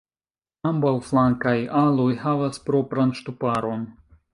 [0.69, 3.91] Ambaŭ flankaj aloj havas propran ŝtuparon.